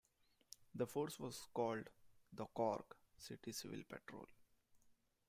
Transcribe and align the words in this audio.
The 0.73 0.87
force 0.87 1.19
was 1.19 1.47
called 1.53 1.87
the 2.33 2.47
Cork 2.55 2.97
City 3.19 3.51
Civil 3.51 3.83
Patrol. 3.87 4.25